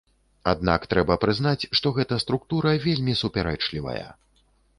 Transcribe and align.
Аднак 0.51 0.87
трэба 0.93 1.17
прызнаць, 1.25 1.67
што 1.81 1.91
гэта 1.99 2.19
структура 2.25 2.75
вельмі 2.87 3.13
супярэчлівая. 3.21 4.09